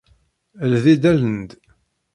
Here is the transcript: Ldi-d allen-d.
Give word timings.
Ldi-d 0.71 1.03
allen-d. 1.11 1.51